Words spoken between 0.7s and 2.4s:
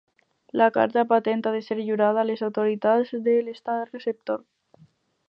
carta patent ha de ser lliurada a